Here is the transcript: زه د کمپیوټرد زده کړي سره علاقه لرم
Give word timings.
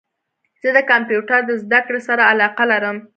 زه 0.61 0.69
د 0.77 0.79
کمپیوټرد 0.91 1.47
زده 1.63 1.79
کړي 1.87 2.01
سره 2.07 2.23
علاقه 2.31 2.63
لرم 2.71 2.97